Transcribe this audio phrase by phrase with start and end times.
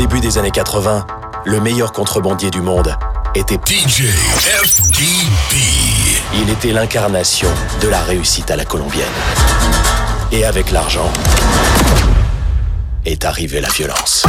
[0.00, 1.06] début des années 80,
[1.44, 2.96] le meilleur contrebandier du monde
[3.34, 4.04] était DJ
[4.64, 5.56] FDB.
[6.32, 7.50] Il était l'incarnation
[7.82, 9.04] de la réussite à la colombienne.
[10.32, 11.12] Et avec l'argent
[13.04, 14.24] est arrivée la violence.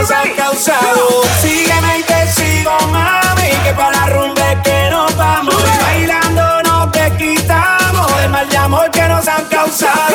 [0.08, 1.24] nos han causado.
[1.42, 5.56] Sígueme y te sigo, mami, que pa' la rumba que nos vamos.
[5.82, 10.07] Bailando nos te quitamos del mal de amor que nos han causado.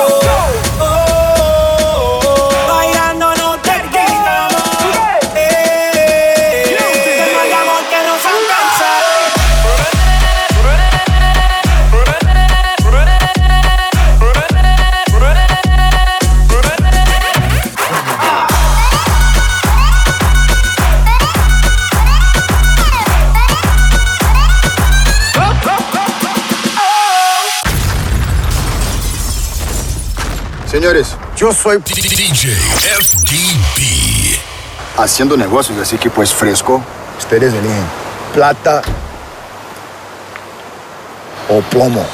[31.63, 32.33] Soy DJ
[32.99, 34.37] FDB.
[34.97, 36.83] haciendo negocios, así que pues fresco.
[37.17, 37.85] Ustedes eligen
[38.35, 38.83] plata
[41.49, 42.05] o plomo.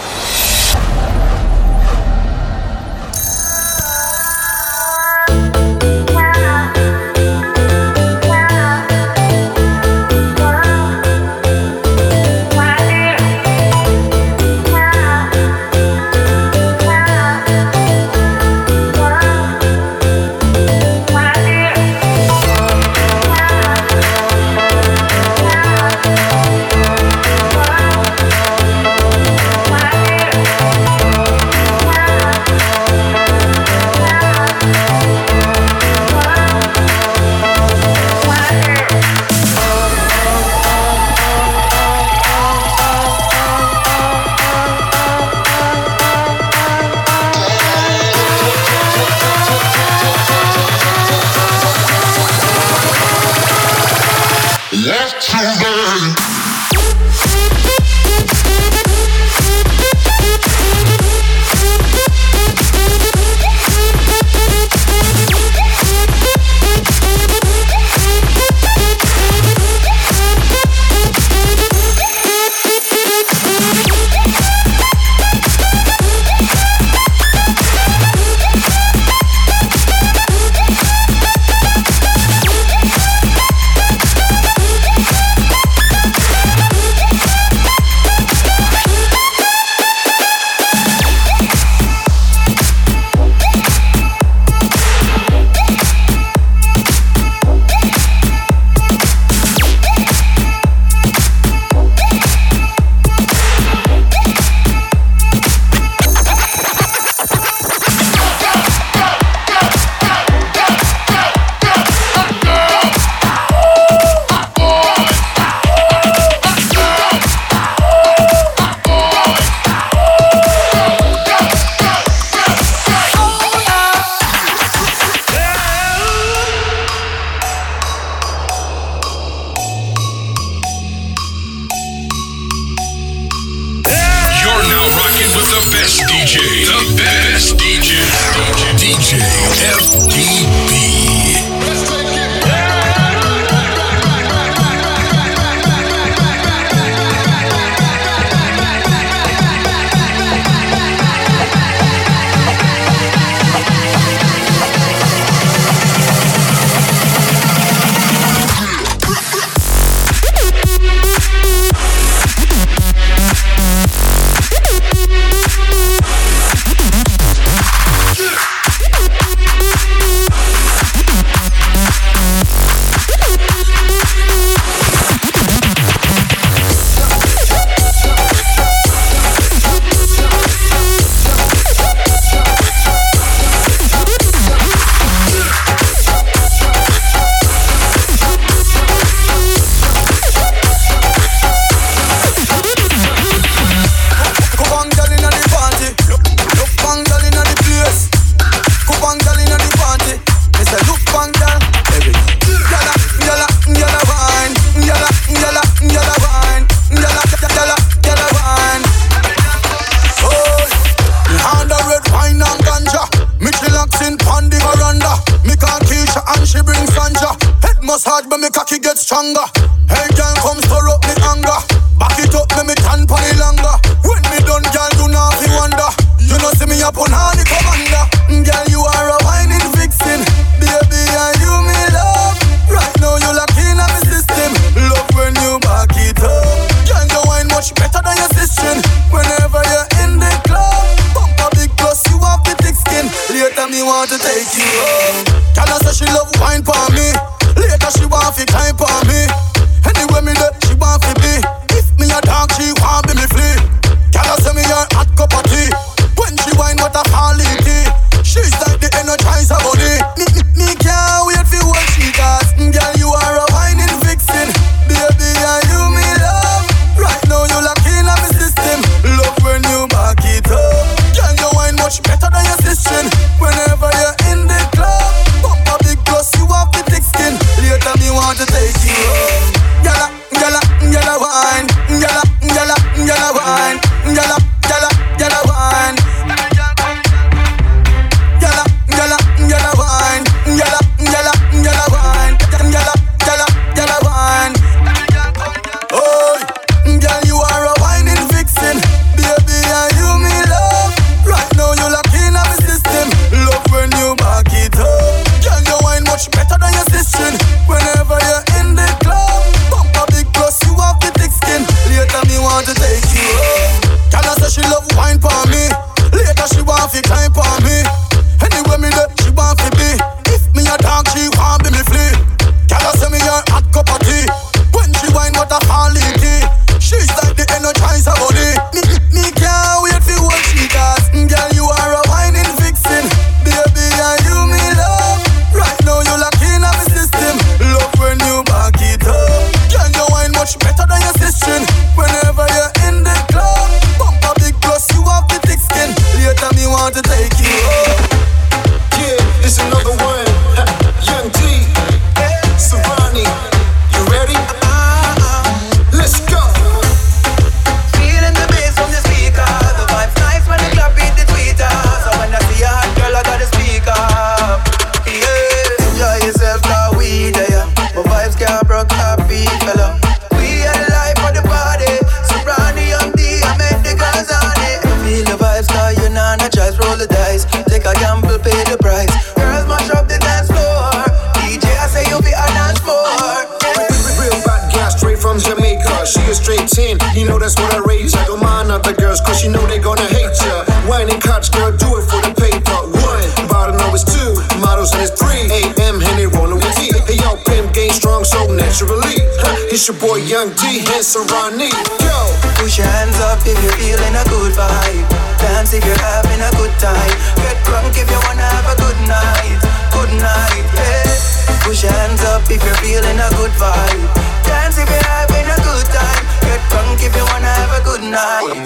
[387.48, 388.20] That's what I rate ya.
[388.28, 390.68] Don't mind other girls, cause you know they gonna hate ya.
[390.84, 392.76] Whining cops, girl, do it for the paper.
[392.92, 395.48] One, bottle know it's two, models and it's three.
[395.48, 396.92] AM, Henry rolling with T.
[396.92, 399.16] Hey, yo, pimp game strong, so naturally.
[399.40, 401.72] Huh, it's your boy Young D, and Serani.
[402.04, 402.20] Yo,
[402.60, 405.08] Push your hands up if you're feeling a good vibe.
[405.40, 407.16] Dance if you're having a good time.
[407.40, 409.56] Get drunk if you wanna have a good night.
[409.96, 411.16] Good night, yeah.
[411.64, 414.04] Push your hands up if you're feeling a good vibe.
[414.44, 416.37] Dance if you're having a good time.
[416.48, 418.40] Get drunk if you wanna have a good night.
[418.40, 418.64] good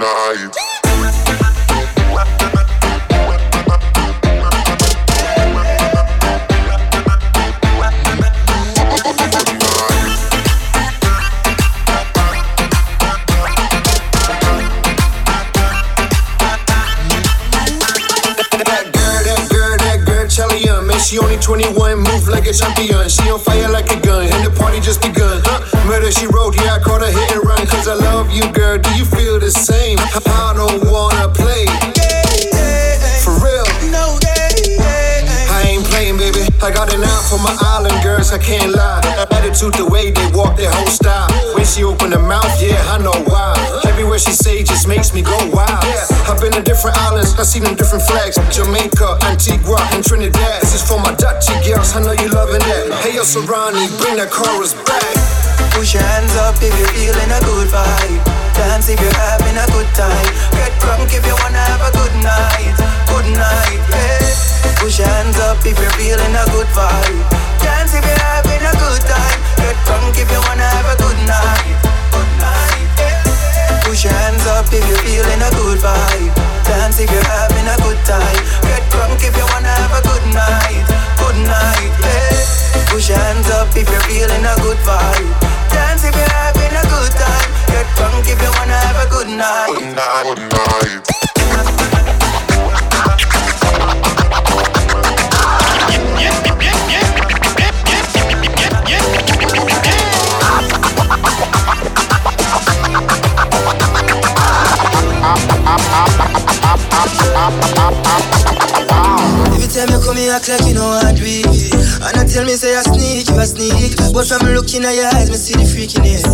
[0.00, 0.50] night.
[18.64, 23.08] That girl, that girl, that girl, Charlie uh, she only 21, move like a champion.
[23.08, 25.51] She on fire like a gun, and the party just begun.
[25.86, 27.66] Murder she wrote, yeah, I caught her hit and run.
[27.66, 29.98] Cause I love you, girl, do you feel the same?
[29.98, 31.28] I don't wanna
[37.32, 39.00] for my island girls, I can't lie.
[39.32, 41.32] Attitude, the way they walk, their whole style.
[41.56, 43.56] When she open her mouth, yeah, I know why.
[43.88, 45.80] Everywhere she say just makes me go wild.
[46.28, 48.36] I've been to different islands, I've seen them different flags.
[48.52, 50.60] Jamaica, Antigua, and Trinidad.
[50.60, 53.00] This is for my Dutchy girls, I know you loving that.
[53.00, 55.16] Hey, yo, Serani, bring that chorus back.
[55.72, 58.20] Push your hands up if you're feeling a good vibe.
[58.60, 60.28] Dance if you're having a good time.
[60.52, 62.76] Get drunk if you wanna have a good night.
[63.08, 64.51] Good night, yeah.
[64.82, 67.22] Push your hands up if you're feeling a good vibe.
[67.62, 69.38] Dance if you're having a good time.
[69.62, 71.78] Get drunk if you wanna have a good night.
[72.10, 72.90] Good night.
[73.86, 76.34] Push your hands up if you're feeling a good vibe.
[76.66, 78.42] Dance if you're having a good time.
[78.66, 80.82] Get drunk if you wanna have a good night.
[81.14, 82.90] Good night, yeah.
[82.90, 85.30] Push your hands up if you're feeling a good vibe.
[85.70, 87.50] Dance if you're having a good time.
[87.70, 89.78] Get drunk if you wanna have a good night.
[89.78, 90.51] Good night.
[110.32, 111.44] Act like you know how to it.
[112.00, 113.92] And I tell me, say I sneak, you a sneak.
[114.16, 116.24] But from looking at your eyes, me see the freakiness.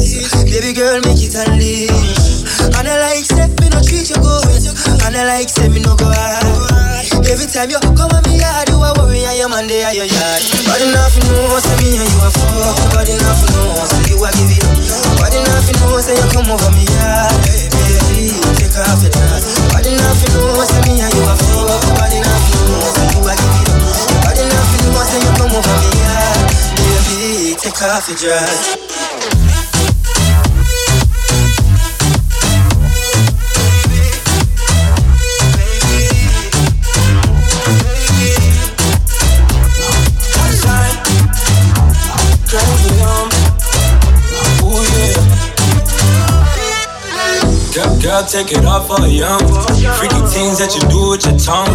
[0.47, 2.47] Baby girl, make it unleash.
[2.79, 4.65] And I like, say, me no treat you good.
[5.03, 6.47] And I like, say, me no go hard.
[7.27, 9.99] Every time you come at me yard, you a worry and your man there at
[9.99, 10.43] your yard.
[10.63, 12.79] Body nothing knows, say me and you a fuck.
[12.95, 15.19] Body nothing knows, say you a give it up.
[15.19, 17.35] Body nothing knows, say you come over me yard.
[17.75, 18.31] Baby,
[18.63, 19.59] take off your dress.
[19.75, 21.83] Body nothing knows, say me and you a fuck.
[21.99, 23.58] Body nothing knows, say you a give it up.
[25.49, 26.51] Come over me yard.
[26.77, 28.77] Baby, take off your dress.
[48.03, 49.39] Girl, take it off for young.
[49.99, 51.69] Freaky things that you do with your tongue.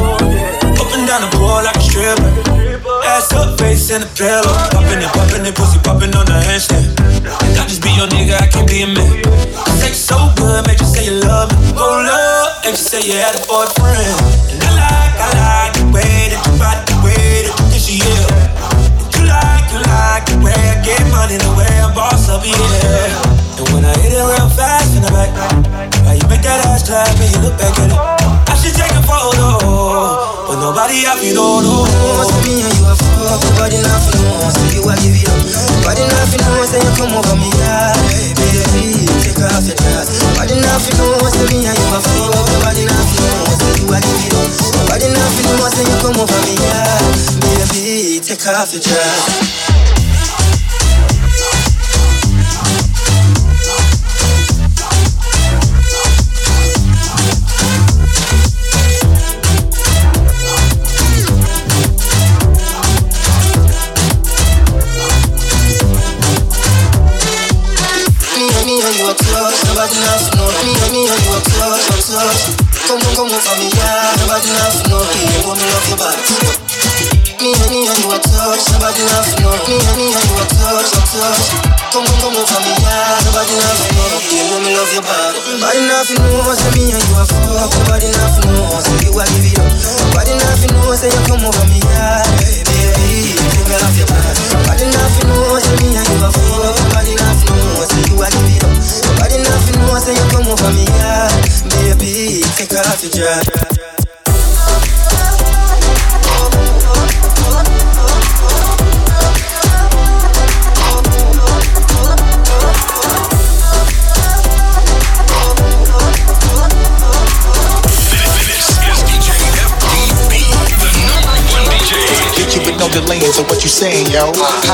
[0.80, 2.63] Up and down the pole like a stripper.
[3.06, 4.54] Ass up, face in the pillow.
[4.72, 6.96] Popping it, popping it, pussy popping on the handstand.
[7.60, 9.24] I just be your nigga, I can't be a man.
[9.80, 11.74] Sex so good, make you say you love me.
[11.76, 14.18] Hold up, make you say you had a boyfriend.
[14.52, 16.53] And I like, I like the way that
[48.80, 49.63] take off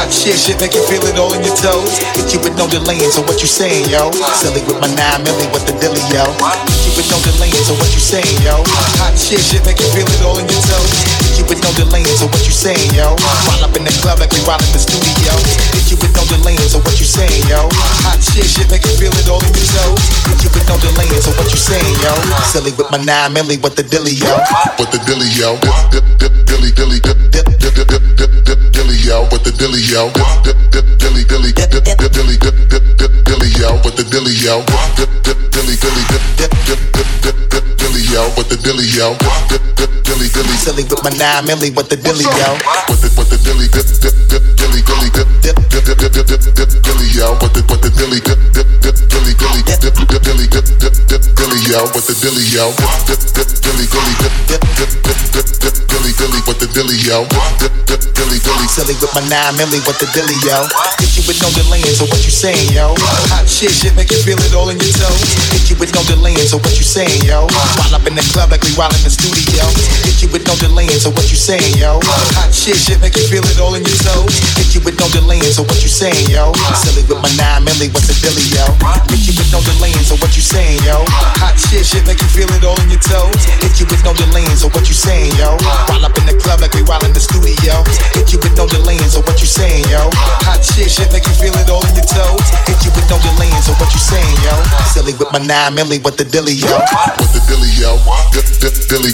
[0.09, 2.01] Hot shit, shit make you feel it all in your toes.
[2.17, 4.09] Hit you with no delaying, so what you saying, yo?
[4.41, 6.25] Silly with my nine milli, what the dilly, yo?
[6.65, 8.57] Hit you with no delaying, so what you saying, yo?
[8.97, 11.28] Hot shit, shit make you feel it all in your toes.
[11.49, 13.17] With no delaying, so what you saying, yo?
[13.49, 15.33] While up in the club like we while in the studio.
[15.73, 17.65] Hit you with no delaying, so what you saying, yo?
[18.05, 19.97] Hot shit, shit make you feel it all in your toes.
[20.29, 22.13] Hit you with no delaying, so what you saying, yo?
[22.45, 24.29] Silly with my nine milli, what the dilly, yo?
[24.77, 25.57] What the dilly, yo?
[25.89, 29.25] Dip, dip, dilly, dilly, dip, dip, dip, dip, dip, dip, dip, dilly, yo.
[29.33, 30.13] What the dilly, yo?
[30.13, 33.73] Dip, dip, dip, dilly, dilly, dip, dip, dip, dilly, dip, dip, dip, dilly, yo.
[33.81, 34.61] What the dilly, yo?
[34.93, 36.81] Dip, dip, dilly, dilly, dip, dip, dip,
[37.25, 38.29] dip, dip, dilly, yo.
[38.37, 39.17] What the dilly, yo?
[39.49, 40.55] Dip, dip, dilly, dilly.
[40.59, 42.49] Silly with my nine milli, what the dilly, yo?
[42.87, 46.27] What the what the dilly, dip, dip, dip, dilly, dilly, dip, dip, dip, dip, dip,
[46.27, 47.35] dip, dip, dilly, yo.
[47.39, 50.65] What the what the dilly, dip, dip, dip, dilly, dilly, dip, dip, dip, dilly, dip,
[50.79, 51.85] dip, dip, dilly, yo.
[51.93, 52.71] What the dilly, yo?
[53.07, 56.39] Dip, dip, dilly, dilly, dip, dip, dip, dip, dip, dip, dilly, dilly.
[56.43, 57.23] What the dilly, yo?
[57.59, 58.67] Dip, dip, dilly, dilly.
[58.69, 60.65] Silly with my nine milli, what the dilly, yo?
[61.01, 62.93] Hit you with no delaying, so what you saying, yo?
[63.33, 65.29] Hot shit, shit make you feel it all in your toes.
[65.53, 67.49] Hit you with no delaying, so what you saying, yo?
[67.77, 69.65] While up in the club like we while in the studio.
[70.05, 72.01] Hit you with no delaying, so what you saying, yo?
[72.37, 74.33] Hot shit, shit make you feel it all in your toes.
[74.57, 76.49] Hit you with no delaying, so what you saying, yo?
[76.73, 78.65] Silly with my nine milli, what's the dilly, yo?
[79.13, 81.05] Hit you with no delaying, so what you saying, yo?
[81.37, 83.37] Hot shit, shit make you feel it all in your toes.
[83.61, 85.53] Hit you with no delaying, so what you saying, yo?
[85.89, 87.85] While up in the club like we while in the studio.
[88.17, 90.09] Hit you with no delaying, so what you saying, yo?
[90.49, 92.47] Hot shit, shit make you feel it all in your toes.
[92.65, 94.53] Hit you with no delaying, so what you saying, yo?
[94.89, 96.73] Silly with my nine milli, what the dilly, yo?
[97.21, 98.01] What the dilly, yo?
[98.33, 99.13] Dip, dip, dilly,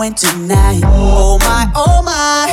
[0.00, 0.80] going tonight.
[0.84, 2.48] Oh my oh my,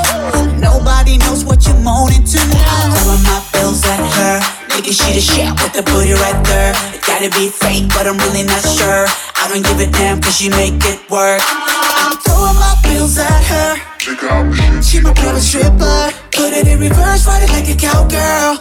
[0.60, 2.67] nobody knows what you're moaning tonight.
[2.67, 6.75] I'm throwing my bills at her, thinking she the shit with the booty right there.
[6.91, 9.07] It gotta be fake, but I'm really not sure.
[9.39, 11.39] I don't give a damn 'cause she make it work.
[12.03, 13.79] I'm throwing my bills at her.
[14.83, 16.12] She my private stripper.
[16.36, 18.60] Put it in reverse, ride it like a cowgirl.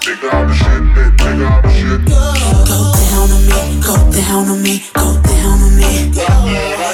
[2.71, 6.86] Go down on me, go down on me, go down on me.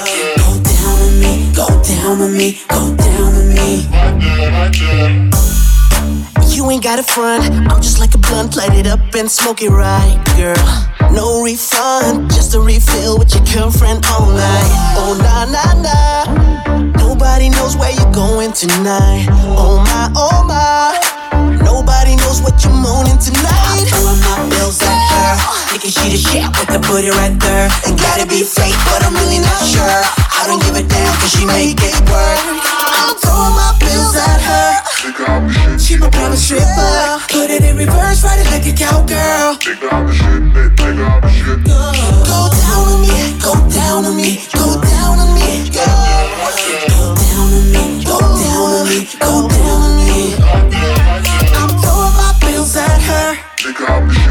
[1.53, 3.87] Go down on me, go down on me.
[6.53, 9.61] You ain't got a front, I'm just like a blunt, light it up and smoke
[9.61, 11.11] it right, girl.
[11.11, 14.71] No refund, just a refill with your girlfriend all night.
[14.97, 16.62] Oh nah nah nah,
[16.97, 19.27] nobody knows where you're going tonight.
[19.57, 20.93] Oh my oh my,
[21.63, 23.65] nobody knows what you're moaning tonight.
[23.69, 25.31] I'm throwing my bills at her,
[25.71, 27.67] thinking she the shit with the booty right there.
[27.87, 30.01] It gotta be fake, but I'm really not sure.
[30.33, 32.39] I don't give a damn 'cause she make it work.
[32.99, 34.92] I'm throwing my bills at her.
[35.03, 37.19] She my private stripper.
[37.27, 39.59] Put it in reverse, ride it like a cowgirl.
[39.59, 39.75] Go
[42.55, 45.67] down on me, go down on me, go down on me.
[45.67, 45.83] Go
[47.19, 50.39] down on me, go down on me, go down on me.
[51.51, 53.35] I'm throwing my bills at her.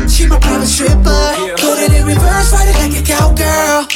[0.08, 1.37] She my private stripper.
[1.61, 3.92] Put it in reverse, ride it like a cowgirl.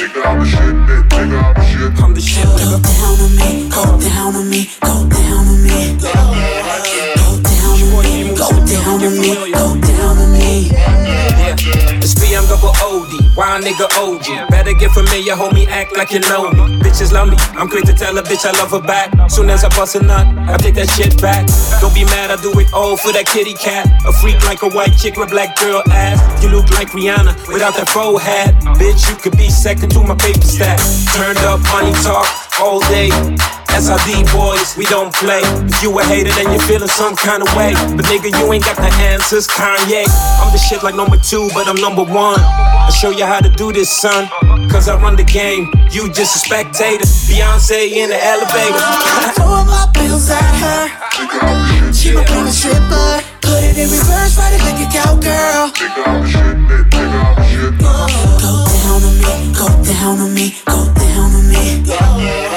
[2.04, 5.96] I'm the shit, Go down on me, go down on me, go down on me.
[5.96, 6.65] Go
[8.98, 10.70] down me, down on me.
[12.00, 13.36] It's B, I'm double OD.
[13.36, 14.50] Why nigga OG?
[14.50, 16.78] Better get familiar, homie, act like you know me.
[16.80, 17.36] Bitches love me.
[17.58, 19.30] I'm quick to tell a bitch I love her back.
[19.30, 21.46] Soon as I bust a nut, I take that shit back.
[21.80, 23.86] Don't be mad, I do it all for that kitty cat.
[24.06, 26.18] A freak like a white chick with a black girl ass.
[26.42, 28.54] You look like Rihanna without that faux hat.
[28.78, 30.78] Bitch, you could be second to my paper stack.
[31.14, 32.26] Turned up money talk
[32.60, 33.10] all day.
[33.76, 35.42] SID boys, we don't play.
[35.68, 37.74] If you a hater, then you're feeling some kind of way.
[37.94, 40.08] But nigga, you ain't got the answers, Kanye.
[40.40, 42.40] I'm the shit like number two, but I'm number one.
[42.40, 44.28] I'll show you how to do this, son.
[44.70, 47.04] Cause I run the game, you just a spectator.
[47.28, 48.80] Beyonce in the elevator.
[49.36, 51.92] Throwing my bills at her.
[51.92, 53.20] She my private stripper.
[53.42, 55.68] Put it in reverse, ride it like a cowgirl.
[57.76, 57.92] Go
[58.72, 61.84] down on me, go down on me, go down on me.
[61.84, 62.55] Go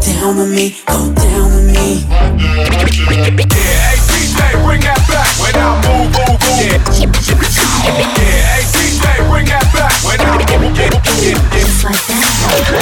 [0.00, 2.04] down on me, go down on me.
[2.04, 6.60] Yeah, hey DJ, bring that back when I move, move, move.
[6.60, 6.78] Yeah,
[8.52, 10.98] hey DJ, bring that back when I move, move, move.
[11.52, 12.28] Just like that.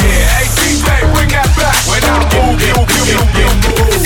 [0.02, 4.02] Yeah, hey DJ, bring that back when I move, move, move, move, move.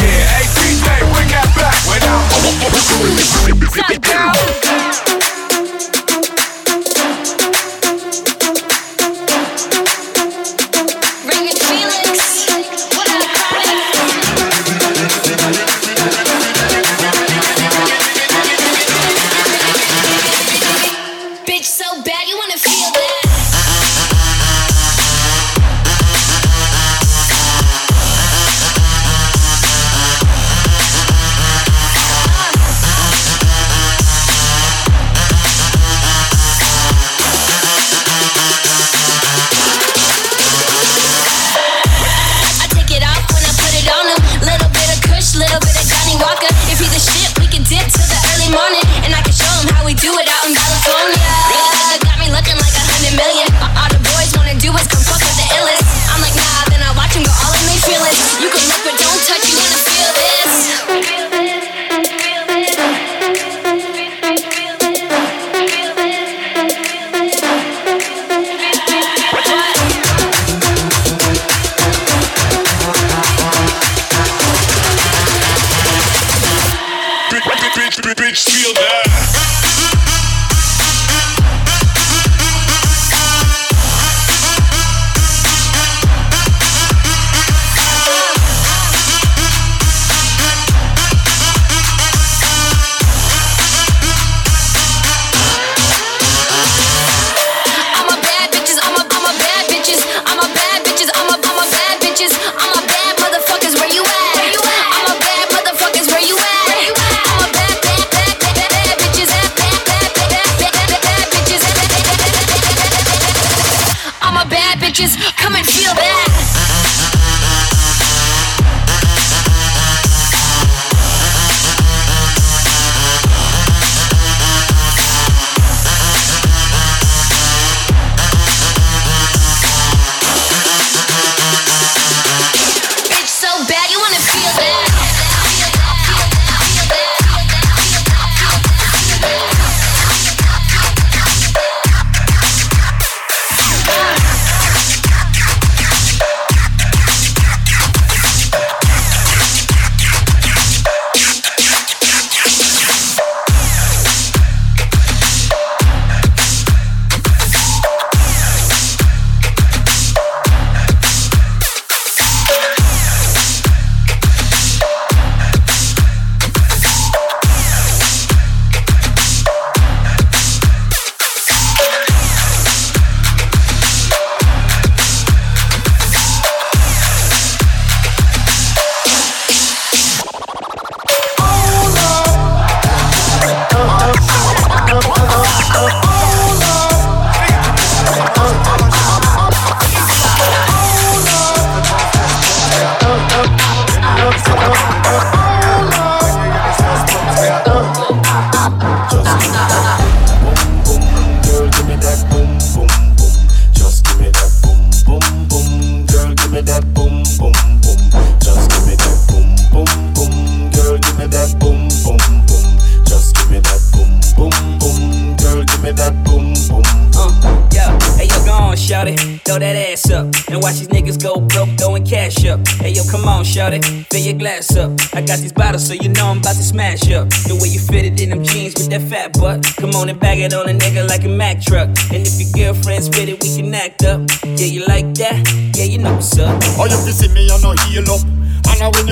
[0.00, 4.59] Yeah, hey DJ, bring that back when I move, move, move.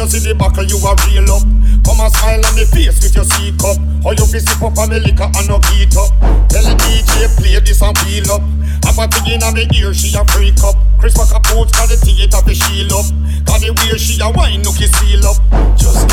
[0.08, 1.44] See the buckle, you a real up.
[1.84, 3.76] Come and smile on me face with your C cup.
[4.08, 6.08] Oh, you fi sip up on me liquor and no heat up.
[6.48, 8.40] Tell the DJ play this and wheel up.
[8.88, 10.80] Have a thing in on me ear, she a freak up.
[10.96, 13.04] Chris Walker put got the theater fi shield up.
[13.44, 15.36] Got the way she a wine, no kiss seal up.
[15.76, 16.08] Just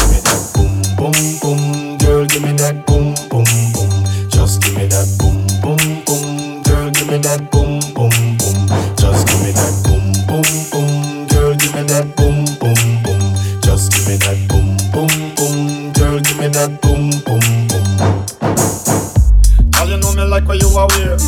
[20.76, 21.20] me like what you are wear.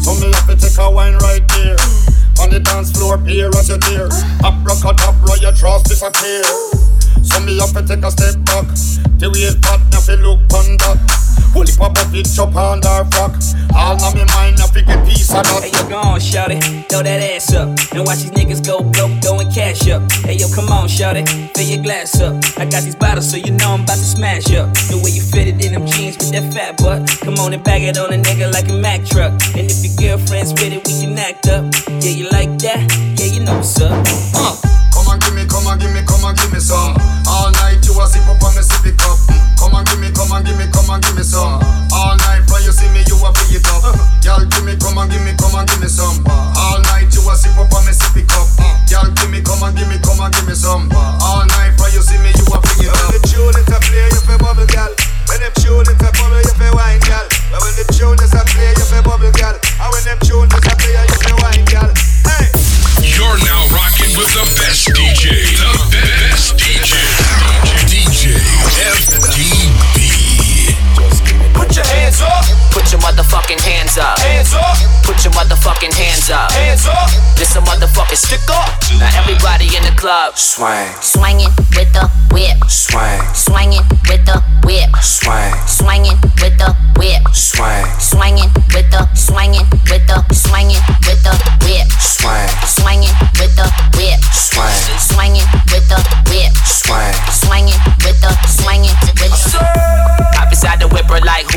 [0.00, 1.76] So me have to take a wine right there.
[2.40, 4.08] On the dance floor, peer as you dare.
[4.44, 6.91] Abracadabra, your trust disappear.
[7.20, 8.66] So me have to take a step back.
[9.20, 9.52] The way
[9.92, 11.22] now fi look on that.
[11.52, 13.36] Holy pop up, it chop on her frock.
[13.76, 15.62] All on me mind, fi get piece of that.
[15.62, 18.80] Hey yo, go on, shout it, throw that ass up, and watch these niggas go
[18.80, 20.00] broke, throwing cash up.
[20.24, 22.34] Hey yo, come on, shout it, fill your glass up.
[22.56, 24.72] I got these bottles, so you know I'm about to smash up.
[24.88, 27.62] The way you fit it in them jeans with that fat butt, come on and
[27.62, 29.32] bag it on a nigga like a Mack truck.
[29.54, 31.68] And if your girlfriend's with it, we can act up.
[32.00, 32.80] Yeah, you like that?
[33.20, 33.92] Yeah, you know what's up.
[34.34, 34.71] Uh,
[35.42, 36.94] me, come and give me, come and give me some.
[37.26, 39.18] All night you a sip up on me sippy cup.
[39.58, 41.58] Come and give me, come and give me, come and give me some.
[41.90, 43.82] All night when you see me, you a pick it up.
[44.22, 46.22] Y'all give me, come and give me, come and give me some.
[46.30, 48.46] All night you a sip up on me sippy cup.
[48.86, 50.86] Y'all give me, come and give me, come and give me some.
[50.94, 52.98] All night when you see me, you a pick it up.
[53.10, 54.90] When the tune is a play, you fi bubble gal.
[55.26, 57.02] When them tune is a bubble, you fi wine.
[57.50, 59.58] But when the tune is a play, you fi bubble gal.
[59.58, 61.90] And when them tune is a play, you fi wine gal.
[62.30, 62.81] Hey.
[63.00, 65.30] You're now rocking with the best DJ.
[65.56, 66.98] The best DJ.
[67.88, 69.21] DJ FDB.
[71.72, 72.44] Put your hands up.
[72.70, 74.18] Put your motherfucking hands up.
[74.20, 74.76] Hands up.
[75.08, 76.52] Put your motherfucking hands up.
[76.52, 77.08] Hands up.
[77.40, 78.68] This a motherfucking stick up.
[79.00, 80.36] Now everybody in the club.
[80.36, 82.60] Swing, Swinging with the whip.
[82.68, 84.36] swing, Swinging with the
[84.68, 84.92] whip.
[85.00, 87.24] swing, Swinging with the whip.
[87.32, 91.32] swing, Swinging with the swinging with the swinging with the
[91.64, 91.88] whip.
[91.88, 93.64] swing, Swinging with the
[93.96, 94.20] whip.
[94.28, 95.96] swing, Swinging with the
[96.28, 96.52] whip.
[96.68, 97.16] swing.
[97.32, 99.64] Swinging with the swinging with the.
[100.36, 100.88] Hop inside the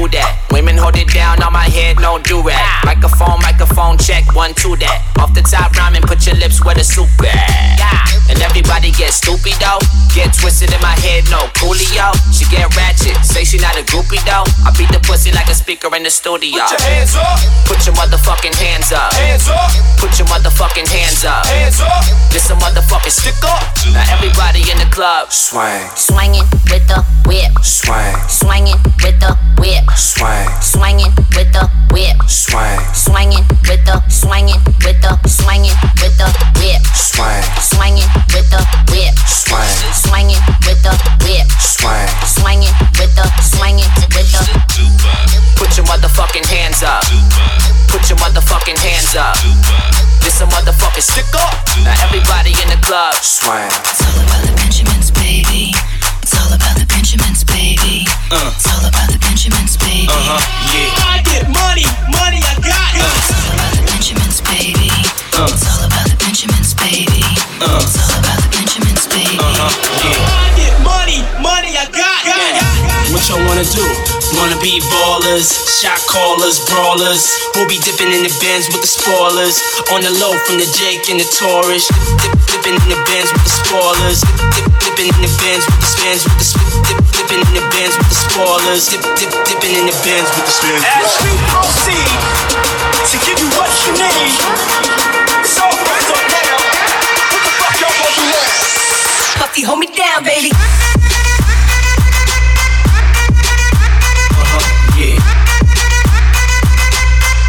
[0.09, 0.41] that.
[0.51, 2.85] Women hold it down on my head, no do rag.
[2.85, 5.05] Microphone, microphone, check one, two that.
[5.19, 8.05] Off the top rhyming, put your lips where the soup at.
[8.29, 9.79] And everybody get stupid though,
[10.15, 12.09] get twisted in my head, no coolio.
[12.35, 14.43] She get ratchet, say she not a groupie though.
[14.67, 16.59] I beat the pussy like a speaker in the studio.
[16.59, 17.39] Put your hands up.
[17.63, 19.13] Put your motherfucking hands up.
[19.15, 19.71] Hands up.
[19.97, 21.45] Put your motherfucking hands up.
[21.47, 22.03] Hands up.
[22.35, 23.63] This a motherfucking stick up.
[23.95, 25.31] Now everybody in the club.
[25.31, 27.55] Swang, Swinging with the whip.
[27.63, 29.87] swang, Swinging with the whip.
[29.95, 31.63] swang, Swinging with the
[31.95, 32.19] whip.
[32.27, 36.27] swang, Swinging with the swinging with the swinging with the
[36.59, 36.83] whip.
[36.91, 38.59] swang, Swinging with the
[38.91, 39.15] whip.
[39.23, 40.91] swang, Swinging with the
[41.23, 41.47] whip.
[41.63, 42.11] swang.
[42.25, 44.41] Swinging with the swinging with the.
[45.55, 47.05] Put your motherfucking hands up.
[47.87, 49.37] Put your motherfucking hands up.
[50.25, 51.53] This a motherfucking stick up.
[51.85, 53.13] Now everybody in the club.
[53.21, 53.69] Swang.
[53.69, 55.71] It's all about the Benjamins, baby.
[56.25, 58.09] It's all about the Benjamins, baby.
[58.33, 58.51] Uh.
[58.57, 60.09] It's all about the Benjamins, baby.
[60.09, 60.41] Uh huh.
[60.73, 61.13] Yeah.
[61.13, 62.89] I get money, money I got.
[62.97, 64.89] It's all about the Benjamins, baby.
[65.37, 65.45] Uh.
[65.45, 67.21] It's all about the Benjamins, baby.
[67.61, 67.85] Uh.
[67.85, 69.37] It's all about the Benjamins, baby.
[69.37, 70.09] Uh huh.
[70.09, 70.24] Yeah.
[73.25, 73.81] What y'all wanna do?
[74.37, 75.49] Wanna be ballers,
[75.81, 77.25] shot callers, brawlers.
[77.57, 79.57] We'll be dipping in the bins with the spoilers.
[79.89, 81.89] On the low from the Jake and the Taurus.
[82.21, 84.21] Dip, dipping in the bins with the spoilers.
[84.53, 87.65] Dip, dipping in the bins with the spins with the sp- dip, dipping in the
[87.73, 88.93] bins with the spoilers.
[88.93, 90.85] Dip, dip, dipping in the bins with the spins.
[90.85, 92.13] As we proceed
[93.09, 94.37] to give you what you need.
[95.49, 96.61] So hands up now.
[96.61, 98.37] What the fuck y'all gonna?
[99.41, 100.53] Puffy, hold me down, baby.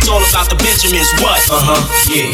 [0.07, 1.41] It's all about the Benjamins, what?
[1.51, 1.83] Uh-huh,
[2.15, 2.31] yeah.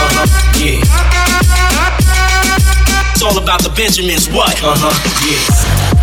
[0.00, 0.24] Uh-huh,
[0.64, 0.80] yeah.
[3.12, 4.56] It's all about the Benjamins, what?
[4.64, 4.88] Uh-huh,
[5.28, 6.01] yeah.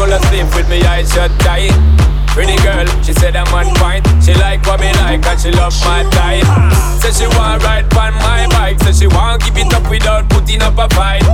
[0.00, 1.76] Go to sleep with me eyes shut tight.
[2.32, 4.06] Pretty girl, she said I'm on point.
[4.24, 6.46] She like what me like and she love my type.
[7.02, 8.80] Said she want ride on my bike.
[8.80, 11.24] Said she want give it up without putting up a fight.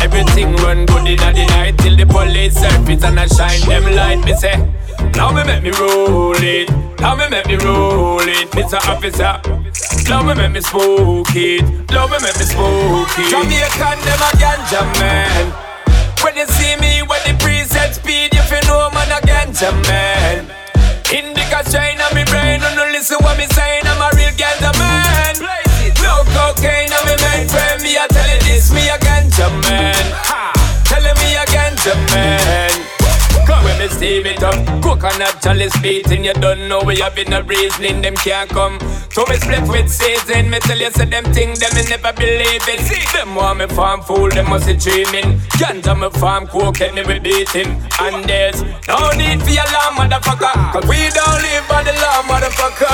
[0.00, 4.24] Everything run good in the night till the police surface and I shine them light.
[4.24, 4.56] Me say,
[5.12, 6.70] now me make me roll it.
[7.00, 8.80] Now me make me roll it, Mr.
[8.88, 9.36] Officer.
[10.08, 11.90] Now me make me smoke it.
[11.90, 13.28] Now me make me smoke it.
[13.28, 15.65] Jamaican them a ganja man.
[16.36, 20.44] You see me when the preset speed, if you know man a ganja man.
[21.08, 23.86] Indica strain on me brain, no listen what me saying.
[23.86, 25.34] I'm a real ganja man.
[26.04, 27.82] No cocaine on me mainframe.
[27.82, 29.96] Me a tell you this, me a ganja man.
[30.84, 32.85] Telling me a ganja man.
[33.46, 37.32] Come when me steam it up Coconut chalice beating You don't know we have been
[37.32, 38.78] a reasoning Them can't come.
[38.78, 42.66] To me split with season Me tell you say them thing Them me never believe
[42.66, 42.80] it.
[42.80, 43.06] See.
[43.16, 45.38] Them want me farm fool Them must be dreaming.
[45.56, 47.70] Ganja me farm cocaine Me we beating.
[48.00, 50.52] And there's no need for your law motherfucker.
[50.72, 52.90] Cause we don't live by the law motherfucker.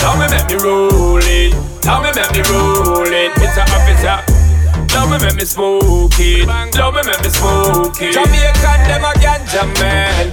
[0.00, 1.52] Now me make me roll it.
[1.84, 3.32] Now me make me roll it.
[3.34, 3.62] Mr.
[3.74, 4.45] Officer
[4.94, 6.46] Love me, make me smoke it.
[6.76, 8.12] Love me, make me smoke it.
[8.14, 10.32] Jamaican, them a ganja man.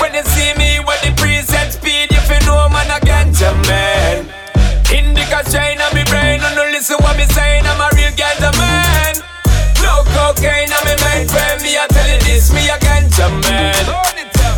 [0.00, 4.26] When you see me with the preset speed, you know man a ganja man.
[4.90, 7.64] Indica strain on me brain, and no listen what me saying.
[7.66, 9.14] I'm a real ganja man.
[9.82, 11.62] No cocaine on me mind friend.
[11.62, 13.84] Me I tell you this, me a ganja man.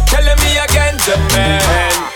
[0.06, 2.13] Telling me a ganja man.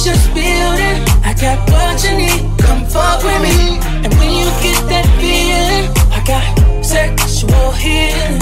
[0.00, 2.58] Pressure's building, I got what you need.
[2.58, 3.78] Come fuck with me.
[4.04, 6.44] And when you get that feeling, I got
[6.84, 8.40] sexual healing.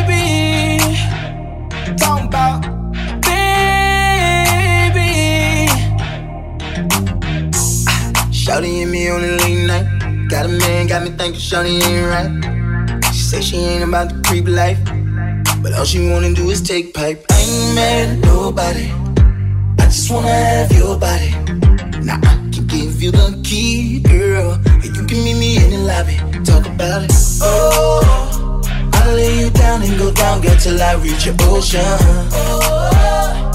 [0.00, 0.18] Baby,
[1.98, 2.62] Talking about
[3.20, 3.50] baby.
[8.48, 9.86] And me on the late night.
[10.28, 12.30] Got a man, got me thinking Shawty ain't right.
[13.12, 14.78] She say she ain't about the creep life.
[15.82, 17.26] All she wanna do is take pipe.
[17.28, 18.88] I ain't mad at nobody.
[19.80, 21.30] I just wanna have your body.
[22.06, 24.52] Now I can give you the key, girl.
[24.64, 26.18] And you can meet me in the lobby.
[26.44, 27.10] Talk about it.
[27.42, 28.62] Oh,
[28.94, 31.82] I'll lay you down and go down, girl, till I reach your ocean.
[32.30, 33.50] Oh,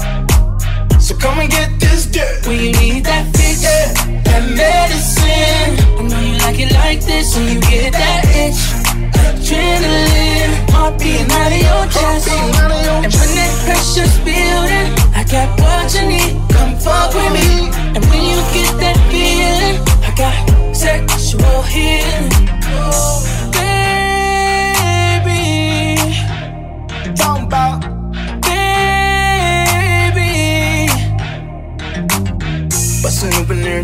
[1.00, 2.46] so come and get this dirt.
[2.46, 3.94] When you need that fix, yeah.
[4.24, 5.80] that medicine.
[5.96, 8.77] I know you like it like this when you get that itch.
[9.48, 12.28] Adrenaline, heart beating out of your chest.
[12.28, 16.36] And when that pressure's building, I got what you need.
[16.52, 17.72] Come fuck with me.
[17.96, 22.28] And when you get that feeling, I got sexual healing.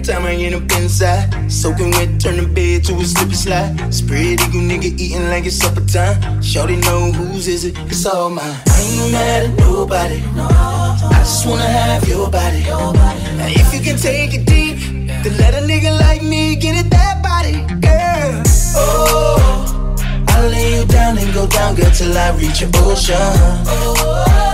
[0.05, 1.50] Time I end up inside.
[1.50, 3.92] Soaking wet, turn the bed to a slippery slide.
[3.92, 6.42] Spread eagle nigga eating like it's supper time.
[6.42, 8.57] Shorty know whose is it, it's all mine.
[8.68, 10.20] I ain't mad at nobody.
[10.36, 12.61] I just wanna have your body.
[12.61, 14.78] Now if you can take it deep,
[15.22, 18.42] then let a nigga like me get it that body, girl.
[18.76, 19.96] Oh,
[20.28, 23.16] I'll lay you down and go down, girl, till I reach your ocean.
[23.64, 24.53] So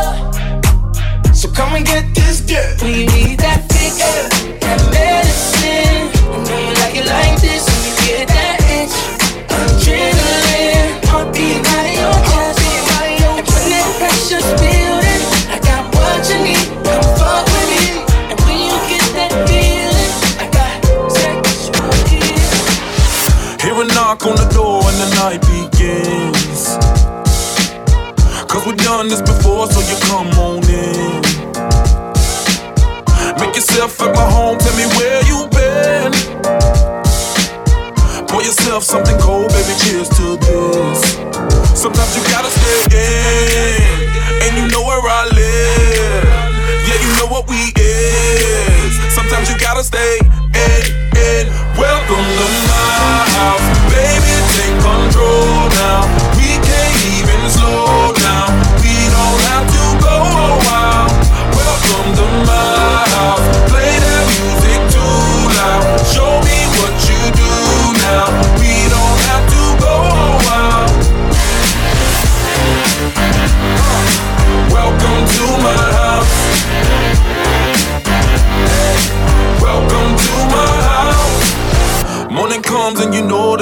[1.60, 2.80] come and get this dirt.
[2.80, 4.00] When you need that fix,
[4.64, 6.08] that medicine.
[6.08, 8.96] I know you like it like this, and you get that itch.
[9.52, 12.64] Adrenaline, heart beating out of your chest.
[13.36, 16.64] And when that pressure's building, I got what you need.
[16.80, 18.08] Come fuck with me.
[18.32, 20.72] And when you get that feeling, I got
[21.12, 23.60] sexual healing.
[23.60, 26.72] Hear a knock on the door and the night begins.
[28.48, 31.09] Cause we've done this before, so you come on in.
[33.70, 36.10] Yourself at my home, tell me where you been.
[38.26, 41.14] Pour yourself something cold, baby, cheers to this.
[41.78, 44.10] Sometimes you gotta stay in,
[44.42, 46.26] and you know where I live.
[46.82, 48.90] Yeah, you know what we is.
[49.14, 50.82] Sometimes you gotta stay in,
[51.14, 51.46] in.
[51.78, 56.10] Welcome to my house, baby, take control now.
[56.34, 58.09] We can't even slow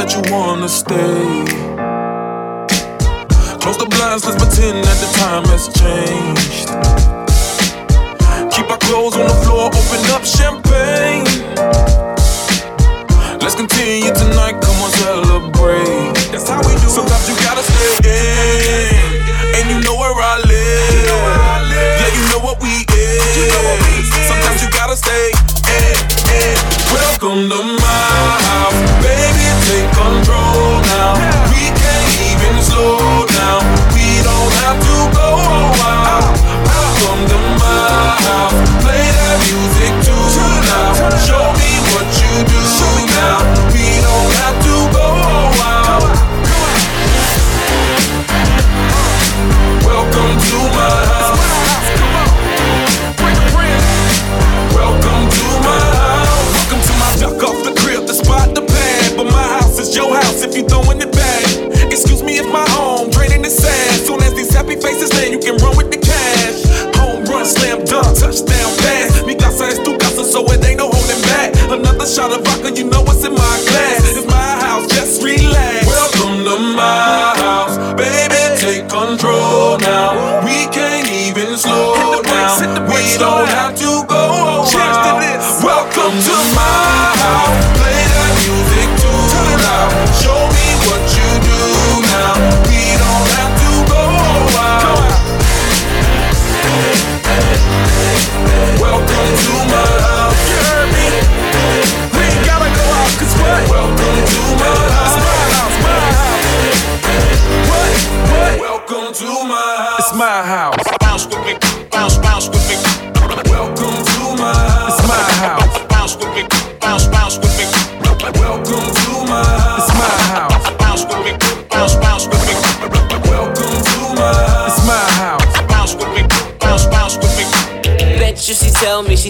[0.09, 1.45] that you wanna stay.
[3.61, 6.69] Close the blinds, let's pretend that the time has changed.
[8.55, 11.25] Keep our clothes on the floor, open up champagne.
[13.41, 16.15] Let's continue tonight, come on, celebrate.
[16.33, 16.89] That's how we do.
[16.89, 18.97] Sometimes you gotta stay in,
[19.57, 21.09] and you know where I live.
[22.01, 24.09] Yeah, you know what we is.
[24.27, 25.33] Sometimes you gotta stay
[25.69, 25.97] in,
[26.33, 26.57] in.
[26.93, 28.38] Welcome to my
[29.69, 31.13] take control now.
[31.53, 33.61] We can't even slow down.
[33.93, 35.29] We don't have to go
[35.77, 36.25] while.
[36.73, 40.25] Welcome to my house, play that music too
[40.73, 40.97] loud.
[41.29, 42.61] Show me what you do
[43.21, 43.78] now.
[68.19, 69.25] Touchdown pass.
[69.25, 71.55] Mi casa es tu casa, so it ain't no holding back.
[71.71, 73.88] Another shot of vodka, you know what's in my glass.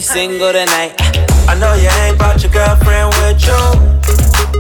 [0.09, 0.97] Single tonight.
[1.45, 3.61] I know you ain't brought your girlfriend with you.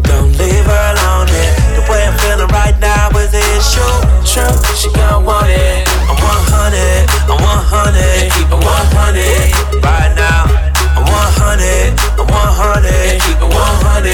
[0.05, 1.25] Don't leave her alone.
[1.33, 1.81] Yeah.
[1.81, 3.81] The way I'm feeling right now is the issue.
[4.29, 4.45] True,
[4.77, 5.89] she gon' want it.
[6.05, 10.53] I'm 100, I'm 100, keep it 100 right now.
[11.01, 14.05] I'm 100, I'm 100, keep it 100.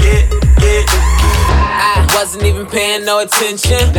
[0.00, 0.24] Yeah,
[0.64, 0.88] yeah.
[0.88, 3.91] I wasn't even paying no attention.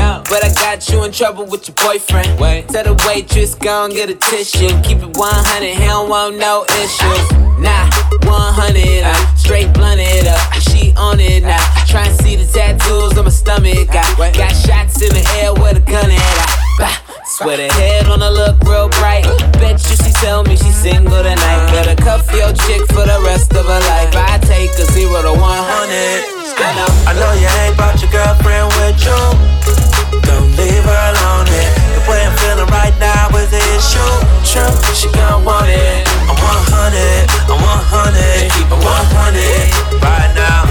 [1.14, 2.40] Trouble with your boyfriend.
[2.40, 2.68] Wait.
[2.70, 4.74] Tell the waitress, go and get a tissue.
[4.82, 7.26] Keep it 100, he don't want no issues.
[7.62, 7.86] Nah,
[8.26, 10.42] 100, I straight blunted up.
[10.58, 11.62] She on it now.
[11.86, 13.94] Try and see the tattoos on my stomach.
[13.94, 16.18] I got shots in the air with a gun at.
[16.18, 16.46] I,
[16.82, 16.98] bah.
[17.38, 19.24] Swear the head on her look real bright.
[19.62, 21.70] Bet you she tell me she's single tonight.
[21.70, 24.14] Better cuff your chick for the rest of her life.
[24.18, 26.26] I take a zero to one hundred.
[27.06, 29.93] I know you ain't brought your girlfriend with you.
[30.26, 31.46] Don't leave her alone.
[31.48, 34.14] The way I'm feeling right now is the issue.
[34.48, 36.08] True, she gon' want it.
[36.30, 40.66] I'm 100, I'm 100, keep it 100 right now.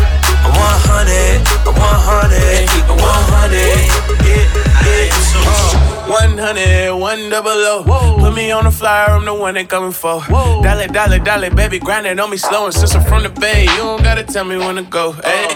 [0.45, 4.23] I'm 100, I'm 100, keep it 100.
[4.23, 5.11] Yeah, yeah.
[5.47, 5.93] Uh.
[6.13, 8.19] 100, one double O.
[8.19, 10.21] Put me on the flyer, I'm the one they coming for.
[10.29, 12.67] Dollar, dollar, dollar, baby, grind it on me slow.
[12.67, 15.13] And since I'm from the bay, you don't gotta tell me when to go.
[15.13, 15.47] Hey,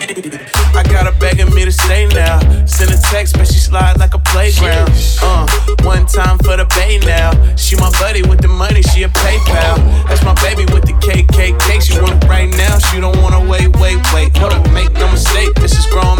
[0.74, 2.38] I got her begging me to stay now.
[2.64, 4.90] Send a text, but she slide like a playground.
[5.20, 5.46] Uh,
[5.82, 7.32] one time for the bay now.
[7.56, 9.76] She my buddy with the money, she a PayPal.
[10.08, 11.82] That's my baby with the KKK.
[11.82, 14.34] She want it right now, she don't wanna wait, wait, wait.
[14.38, 16.15] Hold up, make no mistake, this is grown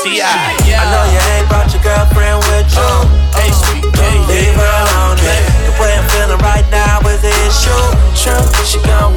[0.00, 0.16] T.I.
[0.64, 0.80] Yeah.
[0.80, 2.80] I know you ain't brought your girlfriend with you.
[2.80, 5.20] Don't leave her alone.
[5.20, 5.42] It.
[5.68, 7.84] The way I'm feeling right now is the issue.
[8.16, 9.09] True, she gon'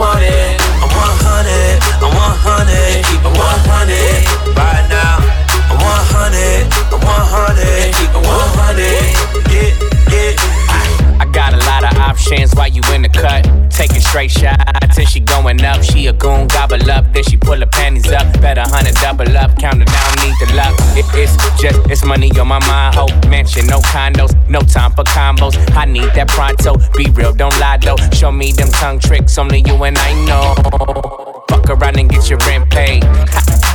[12.13, 13.43] options while you in the cut.
[13.71, 15.83] Taking straight shots till she going up.
[15.83, 17.11] She a goon, gobble up.
[17.13, 18.25] Then she pull her panties up.
[18.39, 19.57] Better hundred double up.
[19.57, 20.73] Count it down, need the luck.
[20.95, 22.95] It, it's just, it's money on my mind.
[22.95, 25.55] Hope mansion, no condos, no time for combos.
[25.75, 26.77] I need that pronto.
[26.95, 27.97] Be real, don't lie though.
[28.13, 31.22] Show me them tongue tricks, only you and I know.
[31.63, 33.05] Fuck around and get your rent paid.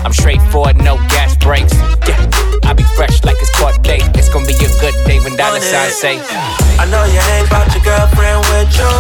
[0.05, 1.73] I'm straightforward, no gas breaks.
[2.05, 2.21] Yeah,
[2.69, 4.05] I be fresh like it's court date.
[4.13, 6.21] It's gonna be a good day when dollar signs say.
[6.77, 8.93] I know you ain't brought your girlfriend with you.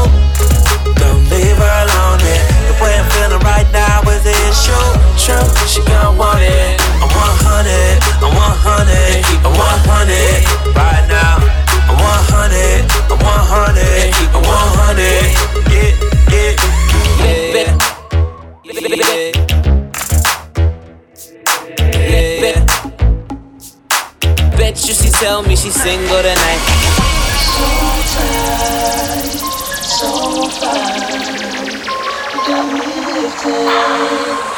[0.96, 2.16] Don't leave her alone.
[2.32, 2.40] It.
[2.64, 4.84] The way I'm feeling right now is the issue.
[5.20, 6.80] True, she gon' want it.
[7.04, 11.44] I'm 100, I'm 100, keep it 100 right now.
[11.92, 15.28] I'm 100, I'm 100, keep it 100.
[15.76, 15.92] Yeah,
[16.32, 16.67] yeah.
[18.88, 19.32] Yeah.
[24.56, 26.62] Bet you she tell me she's single tonight.
[27.52, 27.64] So
[28.14, 29.28] tight,
[29.84, 30.08] so
[30.56, 31.04] fine.
[32.32, 32.80] You got me
[33.12, 34.57] lifted,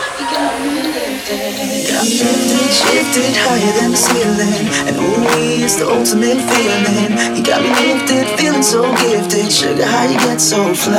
[1.30, 7.14] Got lifted, shifted higher than the ceiling And ooh, it's the ultimate feeling.
[7.38, 9.46] You got me lifted, feeling so gifted.
[9.46, 10.98] Sugar, how you get so fly?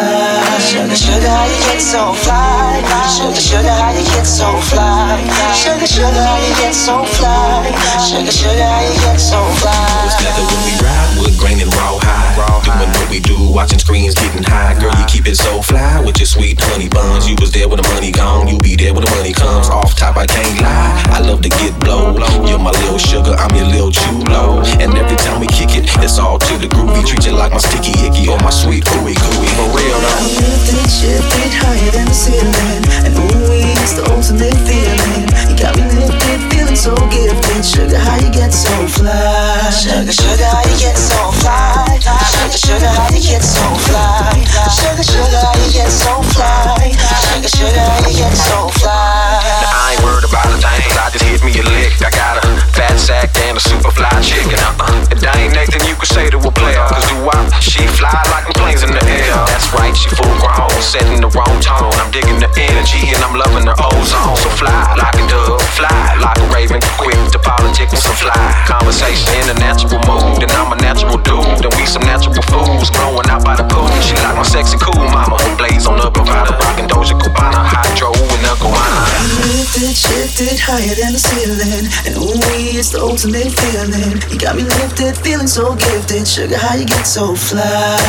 [0.64, 2.80] Sugar, sugar, how you get so fly?
[3.12, 5.20] Sugar, sugar, how you get so fly?
[5.52, 7.68] Sugar, sugar, how you get so fly?
[8.00, 10.16] Sugar, sugar, how you get so fly?
[10.16, 12.00] Together when we ride, wood grain and raw
[12.48, 12.80] high.
[12.80, 14.78] Doing what we do, watching screens getting high.
[14.80, 17.28] Girl, you keep it so fly with your sweet honey buns.
[17.30, 19.70] You was there when the money gone, you be there when the money comes.
[19.70, 20.92] Off top, I can't lie.
[21.14, 22.18] I love to get blow.
[22.48, 24.62] You're my little sugar, I'm your little chulo.
[24.82, 27.06] And every time we kick it, it's all to the groovy.
[27.06, 29.50] Treat you like my sticky icky or my sweet ooey gooey.
[29.58, 30.48] For real Got me though.
[30.48, 35.84] lifted, shifted higher than the ceiling And ooh, it's the ultimate feeling You got me
[35.84, 40.98] lifted, feeling so gifted Sugar, how you get so fly Sugar, sugar, how you get
[40.98, 44.32] so fly Sugar, sugar, how you get so fly
[44.72, 46.92] Sugar, sugar, how you get so fly
[47.36, 51.10] Sugar, sugar, how you get so fly Now I ain't worried about a thing, I
[51.12, 51.92] just hit me a lick.
[52.00, 54.48] I got a fat sack and a super fly chick.
[54.48, 54.56] Uh-uh.
[54.56, 56.80] And uh-uh, there ain't nothing you can say to a player.
[56.88, 59.36] Cause do I, she fly like them planes in the air.
[59.52, 61.92] That's right, she full grown, setting the wrong tone.
[62.00, 64.40] I'm digging the energy and I'm loving her ozone.
[64.40, 66.82] So fly like a dove, fly like a raven.
[66.98, 68.38] Quick to politic with some fly
[68.70, 70.42] conversation in a natural mood.
[70.44, 71.66] And I'm a natural dude.
[71.66, 73.90] And we some natural fools growing out by the pool.
[74.06, 76.54] She like my sexy cool mama blaze on the provider.
[76.54, 79.02] Rockin' Doja Cubana, Hydro and the Guana.
[79.50, 82.38] Lifted, shifted higher than the ceiling And ooh,
[82.78, 87.06] it's the ultimate feeling You got me lifted, feeling so gifted Sugar, how you get
[87.06, 87.62] so fly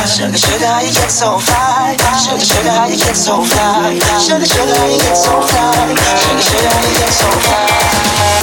[0.05, 4.45] Sugar, sugar, how you get so fly Sugar, sugar, how you get so fly Sugar,
[4.45, 8.42] sugar, how you get so fly Sugar, sugar, how you get so fly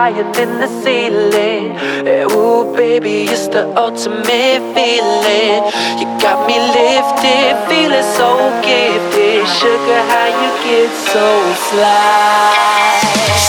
[0.00, 1.76] higher than the ceiling.
[2.08, 5.60] Eh, Ooh, baby, it's the ultimate feeling.
[6.00, 8.30] You got me lifted, feeling so
[8.64, 9.44] gifted.
[9.60, 11.26] Sugar, how you get so
[11.68, 12.56] fly?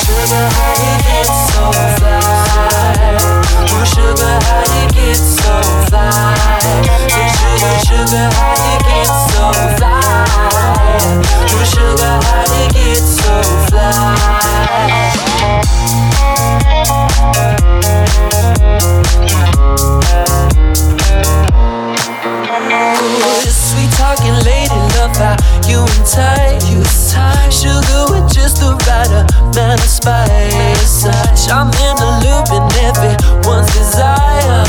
[0.03, 1.63] Sugar, how you get so
[1.99, 3.15] fly?
[3.71, 5.55] Ooh, sugar, how you get so
[5.87, 6.35] fly?
[7.15, 9.45] Hey, sugar, sugar, how you get so
[9.77, 9.95] fly?
[11.55, 13.35] Ooh, sugar, how you get so
[13.69, 14.31] fly?
[23.51, 25.35] Sweet talking lady, love how
[25.67, 27.49] you and tight, you tight.
[27.49, 31.01] Sugar with just the right amount of spice.
[31.41, 32.45] Charming, allure,
[32.85, 34.65] everyone's desire.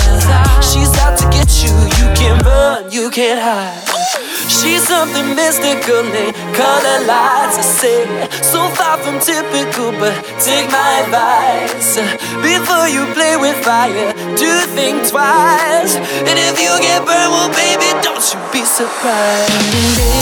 [0.64, 3.92] She's out to get you, you can't run, you can't hide.
[4.48, 7.58] She's something mystical in color lights.
[7.58, 8.00] I say,
[8.42, 11.96] so far from typical, but take my advice.
[12.40, 15.96] Before you play with fire, do think twice.
[16.28, 20.21] And if you get burned, well, baby, don't you be surprised.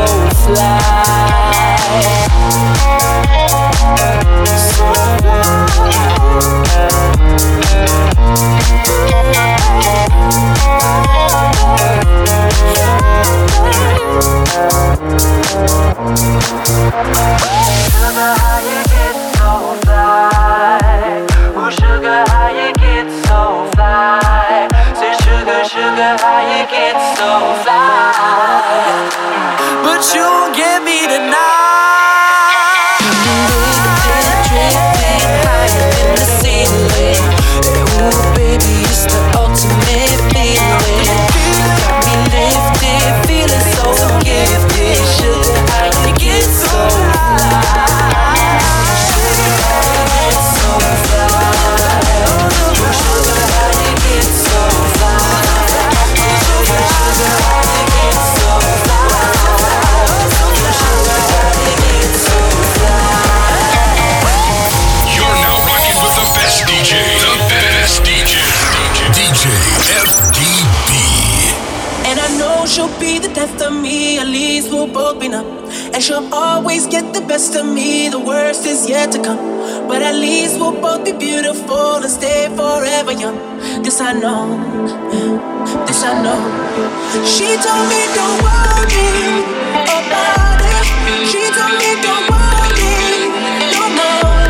[87.11, 89.43] She told me don't worry
[89.83, 90.85] about it.
[91.27, 93.27] She told me don't worry
[93.75, 94.47] no more.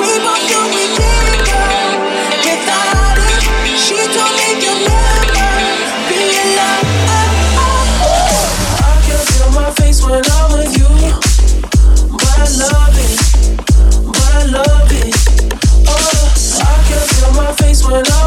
[0.00, 1.60] We both know we can't go
[2.48, 3.44] without it.
[3.76, 5.52] She told me you'll never
[6.08, 6.88] be alone.
[8.80, 10.88] I can feel my face when I'm with you,
[12.08, 13.20] but I love it,
[14.08, 15.12] but I love it.
[15.86, 15.92] Oh,
[16.56, 18.21] I can feel my face when I'm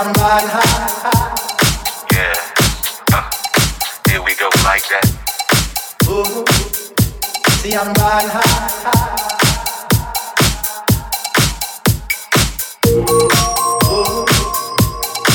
[0.00, 1.34] I'm riding high.
[2.12, 2.34] Yeah.
[3.12, 3.28] Uh,
[4.08, 5.04] here we go like that.
[7.58, 8.68] See, I'm riding high.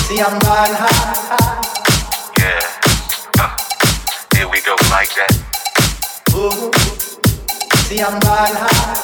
[0.07, 1.59] See, I'm riding high.
[2.39, 2.63] Yeah.
[3.39, 3.51] Uh,
[4.37, 5.33] here we go like that.
[7.89, 9.03] See, I'm riding high.